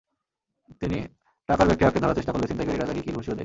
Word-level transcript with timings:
তিনি 0.81 0.97
টাকার 1.49 1.65
ব্যাগটি 1.67 1.83
আঁকড়ে 1.85 2.01
ধরার 2.03 2.15
চেষ্টা 2.15 2.31
করলে 2.33 2.49
ছিনতাইকারীরা 2.49 2.85
তাঁকে 2.85 3.01
কিলঘুষিও 3.01 3.33
দেয়। 3.33 3.39